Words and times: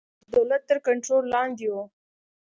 د 0.03 0.03
دولت 0.33 0.61
تر 0.69 0.77
کنټرول 0.87 1.23
لاندې 1.35 1.67
وو. 1.73 1.83